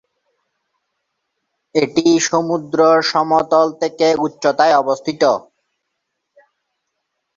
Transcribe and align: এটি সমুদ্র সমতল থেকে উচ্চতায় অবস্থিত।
এটি 1.75 2.05
সমুদ্র 2.29 2.79
সমতল 3.11 3.67
থেকে 3.81 4.07
উচ্চতায় 4.25 4.75
অবস্থিত। 4.75 5.23